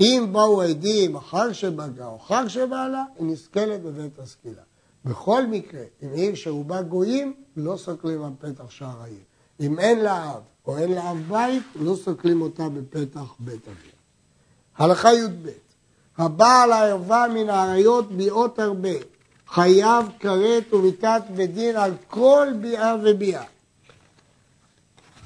אם 0.00 0.28
באו 0.32 0.62
עדים 0.62 1.16
אחר 1.16 1.52
שבגה 1.52 2.06
או 2.06 2.16
אחר 2.16 2.48
שבעלה, 2.48 3.04
היא 3.18 3.26
נסכלת 3.26 3.82
בבית 3.82 4.18
הסקילה. 4.18 4.62
בכל 5.04 5.46
מקרה, 5.46 5.82
אם 6.02 6.08
עיר 6.12 6.34
שרובה 6.34 6.82
גויים, 6.82 7.34
לא 7.56 7.76
סוקלים 7.76 8.24
על 8.24 8.30
פתח 8.38 8.70
שער 8.70 9.02
העיר. 9.02 9.20
אם 9.60 9.78
אין 9.78 9.98
לה 9.98 10.32
אב 10.32 10.42
או 10.66 10.78
אין 10.78 10.92
לה 10.92 11.10
אב 11.10 11.22
בית, 11.28 11.62
לא 11.80 11.96
סוקלים 11.96 12.42
אותה 12.42 12.68
בפתח 12.68 13.34
בית 13.38 13.68
אביה. 13.68 13.92
הלכה 14.76 15.14
י"ב 15.14 15.48
הבעל 16.18 16.72
הערווה 16.72 17.26
מן 17.34 17.48
האריות 17.48 18.12
ביאות 18.12 18.58
הרבה, 18.58 18.88
חייב 19.48 20.06
כרת 20.20 20.72
ומיתת 20.72 21.22
בדין 21.36 21.76
על 21.76 21.92
כל 22.08 22.46
ביאה 22.60 22.96
וביאה. 23.04 23.44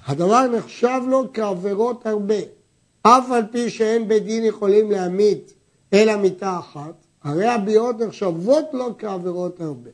הדבר 0.07 0.47
נחשב 0.47 1.01
לו 1.09 1.33
כעבירות 1.33 2.07
הרבה. 2.07 2.41
אף 3.03 3.31
על 3.31 3.43
פי 3.53 3.71
שאין 3.71 4.09
בית 4.09 4.25
דין 4.25 4.45
יכולים 4.45 4.91
להמית 4.91 5.53
אלא 5.93 6.17
מיתה 6.17 6.59
אחת, 6.59 6.95
הרי 7.23 7.49
הביאות 7.49 7.99
נחשבות 7.99 8.65
לו 8.73 8.99
כעבירות 8.99 9.61
הרבה. 9.61 9.91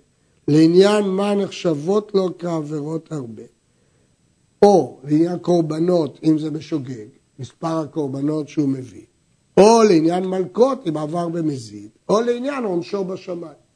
לעניין 0.48 1.04
מה 1.04 1.34
נחשבות 1.34 2.14
לו 2.14 2.38
כעבירות 2.38 3.12
הרבה? 3.12 3.42
או 4.62 4.98
לעניין 5.04 5.38
קורבנות, 5.38 6.18
אם 6.24 6.38
זה 6.38 6.50
בשוגג, 6.50 7.06
מספר 7.38 7.78
הקורבנות 7.78 8.48
שהוא 8.48 8.68
מביא, 8.68 9.04
או 9.56 9.82
לעניין 9.82 10.24
מלקות, 10.24 10.88
אם 10.88 10.96
עבר 10.96 11.28
במזיד, 11.28 11.88
או 12.08 12.20
לעניין 12.20 12.64
עונשו 12.64 13.04
בשמיים. 13.04 13.66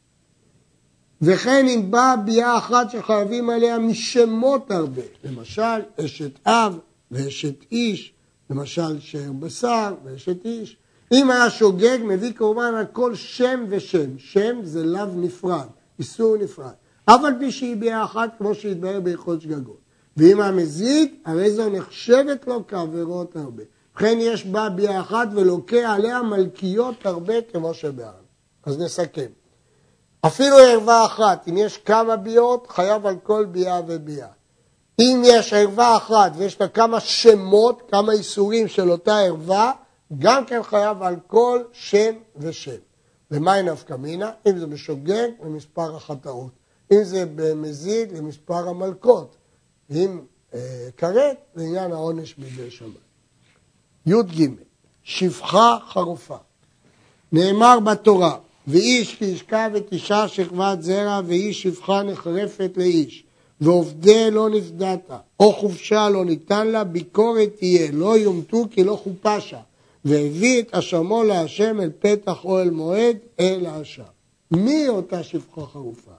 וכן 1.22 1.66
אם 1.68 1.90
באה 1.90 2.16
ביאה 2.16 2.58
אחת 2.58 2.90
שחייבים 2.90 3.50
עליה 3.50 3.78
משמות 3.78 4.70
הרבה, 4.70 5.02
למשל 5.24 5.80
אשת 6.04 6.46
אב 6.46 6.78
ואשת 7.10 7.64
איש, 7.72 8.12
למשל 8.50 9.00
שר 9.00 9.32
בשר 9.32 9.94
ואשת 10.04 10.44
איש. 10.44 10.76
אם 11.12 11.30
היה 11.30 11.50
שוגג, 11.50 11.98
מביא 12.04 12.32
קורבן 12.32 12.74
על 12.74 12.86
כל 12.86 13.14
שם 13.14 13.64
ושם. 13.68 14.18
שם 14.18 14.58
זה 14.62 14.84
לאו 14.84 15.06
נפרד, 15.16 15.66
איסור 15.98 16.36
נפרד. 16.36 16.72
אף 17.04 17.24
על 17.24 17.34
פי 17.38 17.52
שהיא 17.52 17.76
ביאה 17.76 18.04
אחת, 18.04 18.30
כמו 18.38 18.54
שהתברר 18.54 19.00
בהלכות 19.00 19.40
שגגות. 19.40 19.80
ואם 20.20 20.40
המזיד, 20.40 21.14
הרי 21.24 21.50
זו 21.50 21.70
נחשבת 21.70 22.46
לו 22.46 22.66
כעבירות 22.68 23.36
הרבה. 23.36 23.62
ובכן 23.92 24.18
יש 24.20 24.46
בה 24.46 24.68
ביאה 24.68 25.00
אחת 25.00 25.28
ולוקה 25.34 25.92
עליה 25.92 26.22
מלכיות 26.22 27.06
הרבה 27.06 27.34
כמו 27.52 27.74
שבעם. 27.74 28.12
אז 28.64 28.78
נסכם. 28.78 29.26
אפילו 30.26 30.58
ערווה 30.58 31.06
אחת, 31.06 31.48
אם 31.48 31.56
יש 31.56 31.76
כמה 31.76 32.16
ביאות, 32.16 32.66
חייב 32.70 33.06
על 33.06 33.16
כל 33.22 33.44
ביאה 33.44 33.80
וביאה. 33.86 34.28
אם 35.00 35.22
יש 35.24 35.52
ערווה 35.52 35.96
אחת 35.96 36.32
ויש 36.36 36.60
לה 36.60 36.68
כמה 36.68 37.00
שמות, 37.00 37.82
כמה 37.90 38.12
איסורים 38.12 38.68
של 38.68 38.90
אותה 38.90 39.18
ערווה, 39.18 39.72
גם 40.18 40.44
כן 40.46 40.62
חייב 40.62 41.02
על 41.02 41.16
כל 41.26 41.62
שם 41.72 42.12
ושם. 42.36 42.80
ומהי 43.30 43.62
נפקא 43.62 43.94
מינה? 43.94 44.30
אם 44.48 44.58
זה 44.58 44.66
בשוגג, 44.66 45.28
למספר 45.44 45.96
החטאות. 45.96 46.52
אם 46.92 47.04
זה 47.04 47.24
במזיד, 47.34 48.12
למספר 48.12 48.68
המלקות. 48.68 49.36
אם 49.90 50.20
אה, 50.54 50.88
כרת, 50.96 51.36
לעניין 51.56 51.92
העונש 51.92 52.34
בידי 52.38 52.70
שמיים. 52.70 52.94
י"ג, 54.06 54.48
שפחה 55.02 55.76
חרופה. 55.88 56.36
נאמר 57.32 57.80
בתורה, 57.80 58.36
ואיש 58.66 59.14
כי 59.14 59.24
ישכב 59.24 59.70
את 59.76 59.92
אישה 59.92 60.28
שכבת 60.28 60.82
זרע, 60.82 61.20
ואיש 61.26 61.62
שפחה 61.62 62.02
נחרפת 62.02 62.70
לאיש. 62.76 63.24
ועובדי 63.60 64.30
לא 64.30 64.48
נפדת, 64.50 65.10
או 65.40 65.52
חופשה 65.52 66.08
לא 66.08 66.24
ניתן 66.24 66.68
לה, 66.68 66.84
ביקורת 66.84 67.48
תהיה, 67.58 67.90
לא 67.92 68.18
יומתו 68.18 68.64
כי 68.70 68.84
לא 68.84 69.00
חופשה. 69.02 69.60
והביא 70.04 70.62
את 70.62 70.74
אשמו 70.74 71.22
להשם 71.24 71.80
אל 71.80 71.90
פתח 71.98 72.44
אוהל 72.44 72.70
מועד, 72.70 73.16
אל 73.40 73.66
האשם. 73.66 74.02
מי 74.50 74.88
אותה 74.88 75.22
שפחה 75.22 75.66
חרופה? 75.66 76.10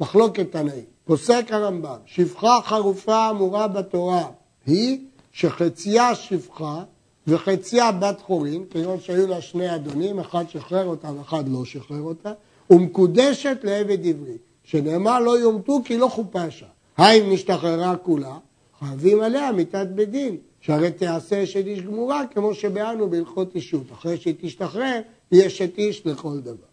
מחלוקת 0.00 0.52
תנאים. 0.52 0.84
פוסק 1.08 1.46
הרמב"ם, 1.50 1.96
שפחה 2.06 2.58
חרופה 2.64 3.30
אמורה 3.30 3.68
בתורה 3.68 4.28
היא 4.66 4.98
שחציה 5.32 6.14
שפחה 6.14 6.82
וחציה 7.26 7.92
בת 7.92 8.20
חורין, 8.20 8.64
כיוון 8.70 9.00
שהיו 9.00 9.26
לה 9.26 9.40
שני 9.40 9.74
אדונים, 9.74 10.18
אחד 10.18 10.44
שחרר 10.48 10.86
אותה 10.86 11.10
ואחד 11.18 11.48
לא 11.48 11.64
שחרר 11.64 12.00
אותה, 12.00 12.32
ומקודשת 12.70 13.58
לעבד 13.62 14.06
עברי, 14.06 14.36
שנאמר 14.64 15.20
לא 15.20 15.38
יומתו 15.38 15.80
כי 15.84 15.96
לא 15.96 16.08
חופה 16.08 16.50
שם. 16.50 16.66
האם 16.96 17.32
נשתחררה 17.32 17.96
כולה, 17.96 18.38
חייבים 18.78 19.20
עליה 19.20 19.52
מיתת 19.52 19.86
בית 19.94 20.10
דין, 20.10 20.36
שהרי 20.60 20.90
תעשה 20.90 21.42
אשת 21.42 21.66
איש 21.66 21.80
גמורה, 21.80 22.26
כמו 22.34 22.54
שבאנו 22.54 23.10
בהלכות 23.10 23.54
אישות. 23.54 23.92
אחרי 23.92 24.16
שהיא 24.16 24.34
תשתחרר, 24.40 25.00
היא 25.30 25.46
אשת 25.46 25.78
איש 25.78 26.06
לכל 26.06 26.40
דבר. 26.40 26.68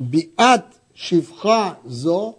ביאת 0.00 0.64
שפחה 0.94 1.72
זו 1.86 2.34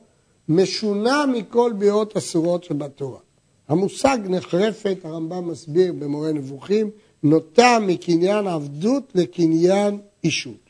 משונה 0.49 1.25
מכל 1.25 1.73
ביאות 1.77 2.17
אסורות 2.17 2.63
שבתורה. 2.63 3.19
המושג 3.67 4.17
נחרפת, 4.23 4.97
הרמב"ם 5.03 5.47
מסביר 5.49 5.93
במורה 5.93 6.31
נבוכים, 6.31 6.89
נוטה 7.23 7.77
מקניין 7.81 8.47
עבדות 8.47 9.11
לקניין 9.15 9.99
אישות. 10.23 10.65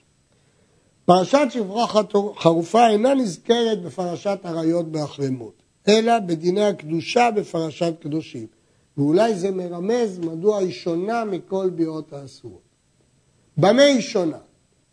פרשת 1.05 1.47
שפחה 1.49 2.01
חרופה 2.37 2.89
אינה 2.89 3.13
נזכרת 3.13 3.81
בפרשת 3.81 4.39
עריות 4.43 4.91
באחרימות, 4.91 5.53
אלא 5.87 6.19
בדיני 6.19 6.65
הקדושה 6.65 7.29
בפרשת 7.35 7.93
קדושים, 8.01 8.47
ואולי 8.97 9.35
זה 9.35 9.51
מרמז 9.51 10.19
מדוע 10.19 10.57
היא 10.57 10.71
שונה 10.71 11.25
מכל 11.25 11.69
ביאות 11.69 12.13
האסורות. 12.13 12.61
במה 13.57 13.81
היא 13.81 14.01
שונה? 14.01 14.37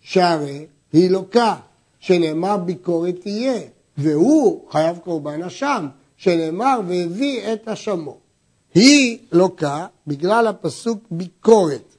שהרי 0.01 0.67
היא 0.93 1.11
לוקה, 1.11 1.57
שנאמר 2.01 2.57
ביקורת 2.57 3.21
תהיה, 3.21 3.61
והוא 3.99 4.71
חייב 4.71 4.99
קורבן 4.99 5.43
אשם, 5.43 5.87
שנאמר 6.17 6.81
והביא 6.87 7.53
את 7.53 7.69
אשמו. 7.69 8.17
היא 8.75 9.19
לוקה 9.33 9.87
בגלל 10.07 10.47
הפסוק 10.47 10.99
ביקורת. 11.11 11.97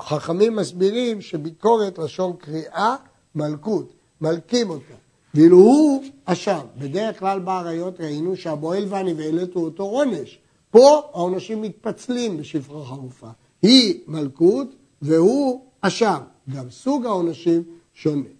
חכמים 0.00 0.56
מסבירים 0.56 1.20
שביקורת 1.20 1.98
לשון 1.98 2.32
קריאה 2.38 2.96
מלכות, 3.34 3.92
מלקים 4.20 4.70
אותה. 4.70 4.94
ואילו 5.34 5.56
הוא 5.56 6.04
אשם. 6.24 6.60
בדרך 6.78 7.18
כלל 7.18 7.38
באריות 7.38 8.00
ראינו 8.00 8.36
שהבועל 8.36 8.84
והנבהלת 8.88 9.54
הוא 9.54 9.64
אותו 9.64 9.82
עונש. 9.82 10.38
פה 10.70 11.02
העונשים 11.14 11.62
מתפצלים 11.62 12.36
בשפחה 12.36 12.84
חרופה. 12.84 13.28
היא 13.62 14.00
מלכות 14.06 14.74
והוא 15.02 15.60
אשם. 15.80 16.18
גם 16.54 16.70
סוג 16.70 17.06
העונשים 17.06 17.62
שונה. 17.94 18.37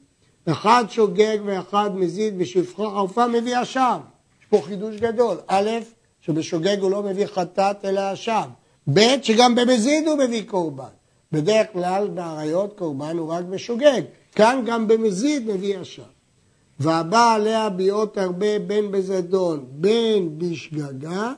אחד 0.50 0.84
שוגג 0.88 1.38
ואחד 1.44 1.90
מזיד 1.94 2.38
בשפחה 2.38 2.90
חרופה 2.90 3.26
מביא 3.26 3.62
אשם. 3.62 3.98
יש 4.40 4.46
פה 4.50 4.60
חידוש 4.64 4.96
גדול. 4.96 5.36
א', 5.46 5.70
שבשוגג 6.20 6.76
הוא 6.80 6.90
לא 6.90 7.02
מביא 7.02 7.26
חטאת 7.26 7.84
אלא 7.84 8.12
אשם. 8.12 8.48
ב', 8.94 9.00
שגם 9.22 9.54
במזיד 9.54 10.08
הוא 10.08 10.18
מביא 10.18 10.42
קורבן. 10.46 10.84
בדרך 11.32 11.66
כלל 11.72 12.08
באריות 12.08 12.78
קורבן 12.78 13.18
הוא 13.18 13.28
רק 13.28 13.44
בשוגג. 13.44 14.02
כאן 14.34 14.62
גם 14.66 14.88
במזיד 14.88 15.46
מביא 15.46 15.80
אשם. 15.82 16.02
והבא 16.80 17.32
עליה 17.34 17.68
ביאות 17.68 18.18
הרבה 18.18 18.58
בין 18.58 18.90
בזדון 18.90 19.64
בין 19.70 20.38
בשגגה 20.38 21.32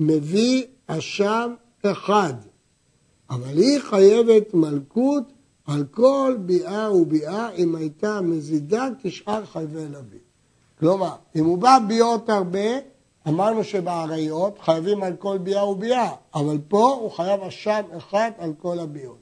מביא 0.00 0.64
אשם 0.86 1.54
אחד. 1.82 2.34
אבל 3.30 3.58
היא 3.58 3.78
חייבת 3.80 4.54
מלכות 4.54 5.32
על 5.68 5.84
כל 5.90 6.36
ביאה 6.40 6.92
וביאה, 6.94 7.50
אם 7.50 7.74
הייתה 7.74 8.20
מזידה 8.20 8.88
כשאר 9.02 9.44
חייבי 9.44 9.84
לביא. 9.84 10.18
כלומר, 10.78 11.14
אם 11.36 11.44
הוא 11.44 11.58
בא 11.58 11.78
ביאות 11.88 12.28
הרבה, 12.28 12.68
אמרנו 13.28 13.64
שבאריות 13.64 14.58
חייבים 14.58 15.02
על 15.02 15.16
כל 15.16 15.38
ביאה 15.38 15.68
וביאה, 15.68 16.10
אבל 16.34 16.58
פה 16.68 16.98
הוא 17.00 17.10
חייב 17.10 17.40
אשם 17.40 17.82
אחד 17.96 18.30
על 18.38 18.52
כל 18.58 18.78
הביאות. 18.78 19.18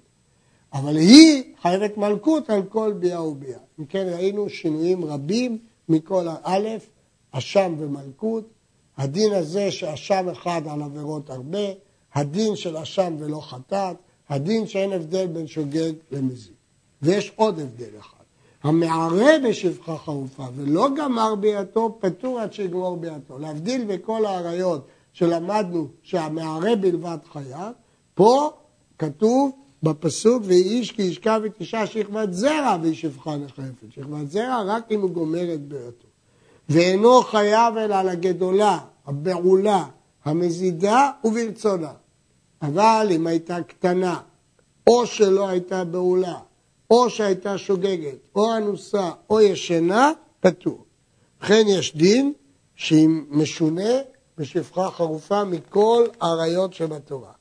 אבל 0.73 0.97
היא 0.97 1.43
חייבת 1.63 1.97
מלכות 1.97 2.51
על 2.51 2.63
כל 2.63 2.93
ביאה 2.93 3.23
וביאה. 3.23 3.59
אם 3.81 3.85
כן, 3.85 4.07
ראינו 4.13 4.49
שינויים 4.49 5.05
רבים 5.05 5.59
מכל 5.89 6.27
האלף, 6.29 6.87
אשם 7.31 7.75
ומלכות, 7.79 8.45
הדין 8.97 9.33
הזה 9.33 9.71
שאשם 9.71 10.29
אחד 10.29 10.63
על 10.71 10.83
עבירות 10.83 11.31
הרבה, 11.31 11.67
הדין 12.15 12.57
של 12.57 12.77
אשם 12.77 13.17
ולא 13.19 13.41
חטאת, 13.41 13.97
הדין 14.29 14.67
שאין 14.67 14.93
הבדל 14.93 15.27
בין 15.27 15.47
שוגג 15.47 15.93
למזיד. 16.11 16.53
ויש 17.03 17.33
עוד 17.37 17.61
הבדל 17.61 17.99
אחד. 18.01 18.17
המערה 18.63 19.33
בשפחה 19.49 19.99
חרופה 19.99 20.45
ולא 20.57 20.89
גמר 20.97 21.35
ביאתו, 21.35 21.99
פטור 22.01 22.41
עד 22.41 22.53
שיגמור 22.53 22.97
ביאתו. 22.97 23.39
להבדיל 23.39 23.85
בכל 23.85 24.27
האריות 24.27 24.87
שלמדנו 25.13 25.89
שהמערה 26.03 26.77
בלבד 26.77 27.19
חייב, 27.33 27.73
פה 28.15 28.51
כתוב 28.99 29.51
בפסוק 29.83 30.43
ויהי 30.47 30.79
איש 30.79 30.93
כי 30.93 31.03
ישכב 31.03 31.41
את 31.47 31.61
אישה 31.61 31.87
שכבת 31.87 32.33
זרע 32.33 32.77
והיא 32.83 32.95
שפחה 32.95 33.37
נחרפת. 33.37 33.87
שכבת 33.91 34.31
זרע 34.31 34.63
רק 34.67 34.85
אם 34.91 35.01
הוא 35.01 35.11
גומר 35.11 35.55
את 35.55 35.69
ביאתו. 35.69 36.07
ואינו 36.69 37.23
חייב 37.23 37.77
אלא 37.77 37.95
על 37.95 38.09
הגדולה, 38.09 38.79
הבעולה, 39.07 39.85
המזידה 40.25 41.11
וברצונה. 41.25 41.93
אבל 42.67 43.09
אם 43.11 43.27
הייתה 43.27 43.63
קטנה, 43.63 44.21
או 44.87 45.07
שלא 45.07 45.49
הייתה 45.49 45.85
בעולה, 45.85 46.39
או 46.91 47.11
שהייתה 47.11 47.59
שוגגת, 47.59 48.19
או 48.37 48.57
אנוסה, 48.57 49.11
או 49.31 49.41
ישנה, 49.41 50.13
פטור. 50.41 50.85
לכן 51.43 51.65
יש 51.69 51.97
דין 51.97 52.33
שהיא 52.77 53.09
משונה 53.31 53.91
בשפחה 54.39 54.91
חרופה 54.91 55.45
מכל 55.45 56.07
האריות 56.21 56.75
שבתורה. 56.75 57.33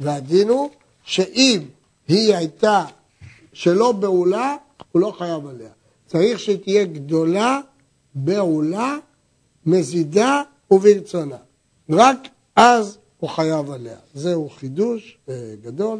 והדין 0.00 0.48
הוא 0.48 0.70
שאם 1.04 1.60
היא 2.08 2.34
הייתה 2.34 2.84
שלא 3.52 3.92
בעולה, 3.92 4.56
הוא 4.92 5.02
לא 5.02 5.12
חייב 5.18 5.46
עליה. 5.46 5.70
צריך 6.06 6.40
שתהיה 6.40 6.84
גדולה, 6.84 7.60
בעולה, 8.14 8.96
מזידה 9.66 10.42
וברצונה. 10.70 11.36
רק 11.90 12.18
אז 12.56 12.98
הוא 13.20 13.30
חייב 13.30 13.70
עליה. 13.70 13.96
זהו 14.14 14.50
חידוש 14.50 15.18
אה, 15.28 15.34
גדול 15.62 15.98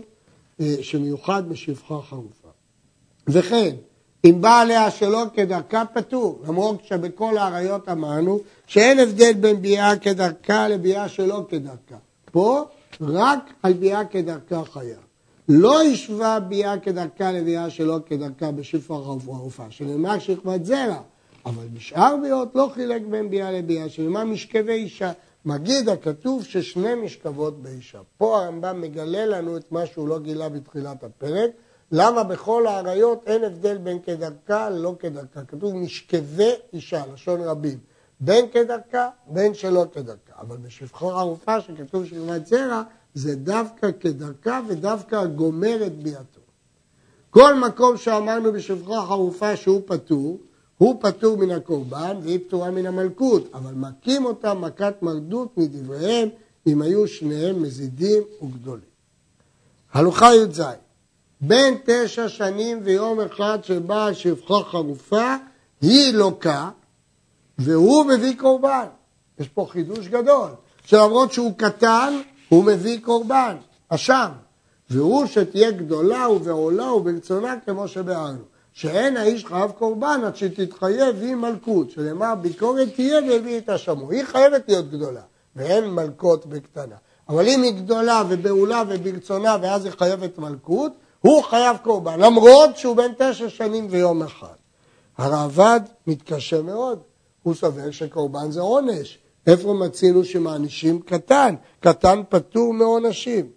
אה, 0.60 0.74
שמיוחד 0.82 1.48
בשפחה 1.48 2.00
חרופה. 2.02 2.48
וכן, 3.28 3.74
אם 4.24 4.40
בא 4.40 4.60
עליה 4.60 4.90
שלא 4.90 5.24
כדרכה 5.34 5.84
פטור, 5.94 6.42
למרות 6.48 6.84
שבכל 6.84 7.38
האריות 7.38 7.88
אמרנו 7.88 8.40
שאין 8.66 8.98
הבדל 8.98 9.32
בין 9.32 9.62
ביאה 9.62 9.96
כדרכה 9.96 10.68
לביאה 10.68 11.08
שלא 11.08 11.46
כדרכה. 11.48 11.96
פה 12.32 12.64
רק 13.00 13.52
על 13.62 13.72
ביאה 13.72 14.04
כדרכה 14.04 14.64
חייב. 14.64 14.98
לא 15.48 15.82
השווה 15.82 16.40
ביאה 16.40 16.78
כדרכה 16.78 17.32
לביאה 17.32 17.70
שלא 17.70 17.98
כדרכה 18.06 18.50
בשפחה 18.50 18.94
חרופה, 19.04 19.64
שנאמר 19.70 20.18
שכבת 20.18 20.64
זרע, 20.64 21.00
אבל 21.46 21.66
בשאר 21.72 22.16
ביאות 22.22 22.48
לא 22.54 22.70
חילק 22.74 23.02
בין 23.10 23.30
ביאה 23.30 23.52
לביאה, 23.52 23.88
שנאמר 23.88 24.24
משכבי 24.24 24.72
אישה. 24.72 25.12
מגיד 25.44 25.88
הכתוב 25.88 26.44
ששני 26.44 26.94
משכבות 26.94 27.62
באישה. 27.62 28.00
פה 28.18 28.42
הרמב"ם 28.42 28.80
מגלה 28.80 29.26
לנו 29.26 29.56
את 29.56 29.72
מה 29.72 29.86
שהוא 29.86 30.08
לא 30.08 30.18
גילה 30.18 30.48
בתחילת 30.48 31.04
הפרק, 31.04 31.50
למה 31.92 32.24
בכל 32.24 32.66
האריות 32.66 33.22
אין 33.26 33.44
הבדל 33.44 33.78
בין 33.78 33.98
כדרכה 34.02 34.70
ללא 34.70 34.94
כדרכה. 34.98 35.44
כתוב 35.44 35.74
משכבי 35.74 36.52
אישה, 36.72 37.02
לשון 37.14 37.40
רבים. 37.40 37.78
בין 38.20 38.46
כדרכה, 38.52 39.08
בין 39.26 39.54
שלא 39.54 39.84
כדרכה. 39.92 40.32
אבל 40.40 40.56
בשפחו 40.56 41.10
ערופה 41.10 41.60
שכתוב 41.60 42.06
שכבת 42.06 42.46
זרע, 42.46 42.82
זה 43.14 43.36
דווקא 43.36 43.90
כדרכה 44.00 44.60
ודווקא 44.68 45.24
גומר 45.24 45.86
את 45.86 46.02
ביאתו. 46.02 46.40
כל 47.30 47.54
מקום 47.54 47.96
שאמרנו 47.96 48.52
בשפחו 48.52 49.00
חרופה 49.00 49.56
שהוא 49.56 49.82
פטור, 49.86 50.38
הוא 50.80 50.96
פטור 51.00 51.36
מן 51.36 51.50
הקורבן 51.50 52.16
והיא 52.22 52.38
פטורה 52.46 52.70
מן 52.70 52.86
המלכות, 52.86 53.48
אבל 53.54 53.72
מכים 53.72 54.24
אותה 54.24 54.54
מכת 54.54 54.94
מרדות 55.02 55.58
מדבריהם 55.58 56.28
אם 56.66 56.82
היו 56.82 57.08
שניהם 57.08 57.62
מזידים 57.62 58.22
וגדולים. 58.42 58.90
הלוכה 59.92 60.34
י"ז 60.34 60.62
בין 61.40 61.78
תשע 61.84 62.28
שנים 62.28 62.80
ויום 62.84 63.20
אחד 63.20 63.58
שבאה 63.62 64.14
שפחה 64.14 64.54
חרופה, 64.64 65.36
היא 65.80 66.14
לוקה 66.14 66.70
והוא 67.58 68.04
מביא 68.04 68.36
קורבן. 68.38 68.86
יש 69.38 69.48
פה 69.48 69.66
חידוש 69.70 70.08
גדול, 70.08 70.50
שלמרות 70.84 71.32
שהוא 71.32 71.52
קטן, 71.56 72.20
הוא 72.48 72.64
מביא 72.64 73.00
קורבן, 73.02 73.56
אשם. 73.88 74.30
והוא 74.90 75.26
שתהיה 75.26 75.70
גדולה 75.70 76.30
ובעולה 76.30 76.92
וברצונה 76.92 77.54
כמו 77.66 77.88
שבארנו. 77.88 78.49
שאין 78.72 79.16
האיש 79.16 79.44
חייב 79.44 79.70
קורבן 79.70 80.20
עד 80.26 80.36
שתתחייב 80.36 81.16
היא 81.22 81.34
מלכות, 81.34 81.90
שנאמר 81.90 82.34
ביקורת 82.34 82.88
תהיה 82.94 83.20
והביא 83.28 83.58
את 83.58 83.68
השמו. 83.68 84.10
היא 84.10 84.24
חייבת 84.24 84.68
להיות 84.68 84.90
גדולה, 84.90 85.22
ואין 85.56 85.90
מלכות 85.90 86.46
בקטנה. 86.46 86.96
אבל 87.28 87.48
אם 87.48 87.62
היא 87.62 87.72
גדולה 87.72 88.22
ובעולה 88.28 88.82
וברצונה 88.88 89.56
ואז 89.62 89.84
היא 89.84 89.92
חייבת 89.92 90.38
מלכות, 90.38 90.92
הוא 91.20 91.42
חייב 91.42 91.76
קורבן, 91.82 92.20
למרות 92.20 92.76
שהוא 92.76 92.96
בן 92.96 93.12
תשע 93.18 93.48
שנים 93.48 93.86
ויום 93.90 94.22
אחד. 94.22 94.54
הרעב"ד 95.18 95.80
מתקשה 96.06 96.62
מאוד, 96.62 96.98
הוא 97.42 97.54
סובר 97.54 97.90
שקורבן 97.90 98.50
זה 98.50 98.60
עונש. 98.60 99.18
איפה 99.46 99.74
מצינו 99.74 100.24
שמענישים 100.24 101.00
קטן? 101.00 101.54
קטן 101.80 102.22
פטור 102.28 102.74
מעונשים. 102.74 103.50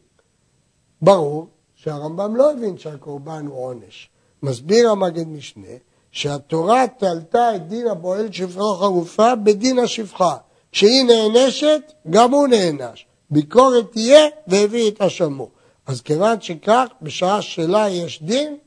ברור 1.01 1.47
שהרמב"ם 1.75 2.35
לא 2.35 2.51
הבין 2.51 2.77
שהקורבן 2.77 3.45
הוא 3.47 3.65
עונש. 3.65 4.09
מסביר 4.43 4.89
המגד 4.89 5.27
משנה 5.27 5.75
שהתורה 6.11 6.85
תלתה 6.97 7.55
את 7.55 7.67
דין 7.67 7.87
הבועל 7.87 8.31
שפחה 8.31 8.61
חרופה 8.79 9.35
בדין 9.35 9.79
השפחה. 9.79 10.35
כשהיא 10.71 11.03
נענשת, 11.03 11.81
גם 12.09 12.31
הוא 12.31 12.47
נענש. 12.47 13.05
ביקורת 13.29 13.91
תהיה 13.91 14.27
והביא 14.47 14.91
את 14.91 15.01
אשמו. 15.01 15.49
אז 15.85 16.01
כיוון 16.01 16.41
שכך, 16.41 16.87
בשעה 17.01 17.41
שלה 17.41 17.89
יש 17.89 18.23
דין, 18.23 18.57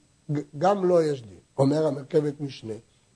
גם 0.58 0.84
לו 0.84 0.88
לא 0.88 1.02
יש 1.02 1.22
דין, 1.22 1.38
אומר 1.58 1.86
המרכבת 1.86 2.40
משנה. 2.40 2.74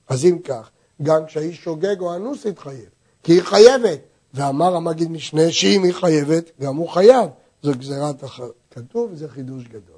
אז 0.09 0.25
אם 0.25 0.39
כך, 0.39 0.69
גם 1.01 1.25
כשהאיש 1.25 1.63
שוגג 1.63 1.99
או 1.99 2.15
אנוס 2.15 2.45
יתחייב, 2.45 2.89
כי 3.23 3.33
היא 3.33 3.41
חייבת. 3.41 3.99
ואמר 4.33 4.75
המגיד 4.75 5.11
משנה 5.11 5.51
שאם 5.51 5.83
היא 5.83 5.93
חייבת, 5.93 6.51
גם 6.61 6.75
הוא 6.75 6.89
חייב. 6.89 7.29
זו 7.63 7.71
גזירת 7.71 8.23
הכתוב 8.23 9.09
וזה 9.11 9.29
חידוש 9.29 9.63
גדול. 9.63 9.90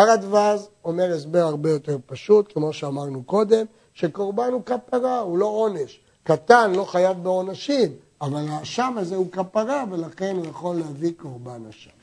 הרדווז 0.00 0.68
אומר 0.84 1.12
הסבר 1.14 1.38
הרבה 1.38 1.70
יותר 1.70 1.96
פשוט, 2.06 2.52
כמו 2.52 2.72
שאמרנו 2.72 3.22
קודם, 3.24 3.66
שקורבן 3.94 4.52
הוא 4.52 4.62
כפרה, 4.64 5.18
הוא 5.18 5.38
לא 5.38 5.46
עונש. 5.46 6.00
קטן 6.22 6.72
לא 6.74 6.84
חייב 6.84 7.22
בעונשים, 7.22 7.92
אבל 8.20 8.48
האשם 8.48 8.94
הזה 8.96 9.16
הוא 9.16 9.30
כפרה 9.32 9.84
ולכן 9.90 10.36
הוא 10.36 10.46
יכול 10.46 10.76
להביא 10.76 11.12
קורבן 11.16 11.66
אשם. 11.70 11.99